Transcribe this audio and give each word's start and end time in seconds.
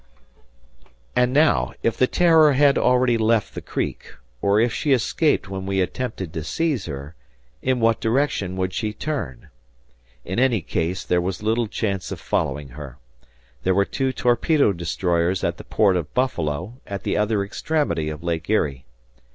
And 1.15 1.31
now, 1.31 1.73
if 1.83 1.95
the 1.95 2.07
"Terror" 2.07 2.53
had 2.53 2.75
already 2.75 3.19
left 3.19 3.53
the 3.53 3.61
creek, 3.61 4.15
or 4.41 4.59
if 4.59 4.73
she 4.73 4.93
escaped 4.93 5.47
when 5.47 5.67
we 5.67 5.79
attempted 5.79 6.33
to 6.33 6.43
seize 6.43 6.87
her, 6.87 7.13
in 7.61 7.79
what 7.79 7.99
direction 8.01 8.55
would 8.57 8.73
she 8.73 8.93
turn? 8.93 9.49
In 10.25 10.39
any 10.39 10.63
case, 10.63 11.03
there 11.05 11.21
was 11.21 11.43
little 11.43 11.67
chance 11.67 12.11
of 12.11 12.19
following 12.19 12.69
her. 12.69 12.97
There 13.61 13.75
were 13.75 13.85
two 13.85 14.11
torpedo 14.11 14.71
destroyers 14.71 15.43
at 15.43 15.57
the 15.57 15.63
port 15.63 15.95
of 15.95 16.15
Buffalo, 16.15 16.81
at 16.87 17.03
the 17.03 17.15
other 17.15 17.43
extremity 17.43 18.09
of 18.09 18.23
Lake 18.23 18.49
Erie. 18.49 18.85